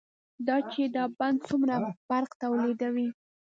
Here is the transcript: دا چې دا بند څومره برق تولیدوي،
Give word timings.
دا 0.47 0.57
چې 0.71 0.81
دا 0.95 1.03
بند 1.19 1.37
څومره 1.47 1.75
برق 2.09 2.31
تولیدوي، 2.41 3.07